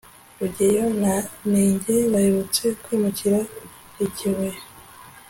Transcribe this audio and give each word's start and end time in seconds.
rugeyo 0.39 0.85
na 1.01 1.15
nenge 1.49 1.95
baherutse 2.11 2.63
kwimukira 2.83 3.39
ikibuye 4.05 4.57